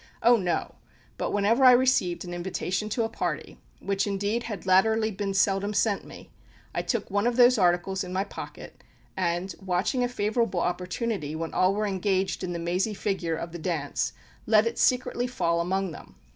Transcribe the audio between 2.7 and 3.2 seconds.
to a